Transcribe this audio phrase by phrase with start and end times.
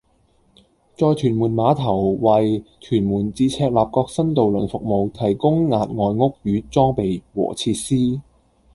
[0.97, 8.19] 在屯門碼頭為屯門至赤鱲角新渡輪服務提供額外屋宇裝備和設施